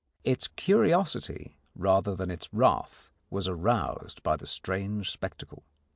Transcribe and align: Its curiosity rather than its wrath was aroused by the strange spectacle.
Its 0.23 0.47
curiosity 0.47 1.59
rather 1.75 2.15
than 2.15 2.31
its 2.31 2.51
wrath 2.51 3.11
was 3.29 3.47
aroused 3.47 4.23
by 4.23 4.35
the 4.35 4.47
strange 4.47 5.11
spectacle. 5.11 5.61